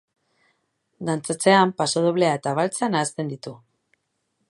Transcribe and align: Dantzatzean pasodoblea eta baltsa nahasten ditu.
Dantzatzean 1.09 1.73
pasodoblea 1.83 2.33
eta 2.41 2.57
baltsa 2.63 2.93
nahasten 2.97 3.35
ditu. 3.37 3.59